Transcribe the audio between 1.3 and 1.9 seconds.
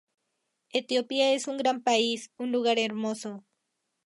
es un gran